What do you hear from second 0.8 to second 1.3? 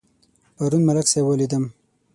ملک صاحب